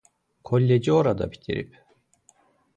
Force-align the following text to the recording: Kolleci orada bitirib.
Kolleci 0.49 0.91
orada 0.95 1.29
bitirib. 1.31 1.79